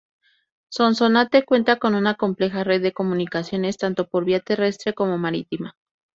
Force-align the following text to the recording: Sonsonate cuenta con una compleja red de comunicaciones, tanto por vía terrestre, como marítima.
Sonsonate 0.71 1.45
cuenta 1.45 1.75
con 1.75 1.93
una 1.93 2.15
compleja 2.15 2.63
red 2.63 2.81
de 2.81 2.91
comunicaciones, 2.91 3.77
tanto 3.77 4.09
por 4.09 4.25
vía 4.25 4.39
terrestre, 4.39 4.95
como 4.95 5.19
marítima. 5.19 5.75